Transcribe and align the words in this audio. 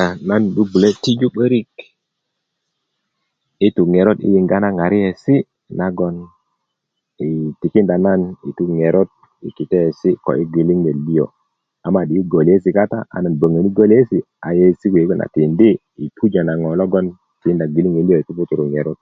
a 0.00 0.04
nan 0.28 0.42
'bu'bulä 0.54 0.88
tijú 1.04 1.26
'bärik 1.32 1.72
i 3.66 3.68
tó 3.76 3.82
ŋerot 3.92 4.18
i 4.26 4.28
yinga 4.34 4.56
na 4.64 4.68
ŋariyesi 4.78 5.34
na 5.78 5.86
gon 5.98 6.16
um 7.22 7.44
tikindá 7.60 7.96
nan 8.06 8.20
i 8.48 8.50
tu 8.56 8.64
ŋerot 8.78 9.10
i 9.46 9.48
kulysi 9.58 10.10
kó 10.24 10.30
i 10.42 10.44
gbeliŋet 10.52 10.98
liyó 11.06 11.26
a 11.86 11.88
madi 11.94 12.14
i 12.20 12.28
goliyesi 12.32 12.70
kata 12.78 12.98
a 13.14 13.16
nan 13.22 13.34
bäŋäni 13.40 13.70
goliyesi 13.78 14.18
a 14.46 14.48
yeyesi 14.58 14.86
kuwe 14.92 15.02
a 15.12 15.14
na 15.20 15.26
tidi 15.34 15.70
i 16.04 16.06
pujó 16.16 16.40
na 16.44 16.54
ŋo 16.60 16.68
logon 16.80 17.06
i 17.44 18.26
puputurú 18.26 18.64
ŋerot 18.72 18.98